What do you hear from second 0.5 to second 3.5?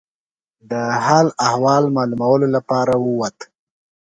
د حال احوال معلومولو لپاره ووت.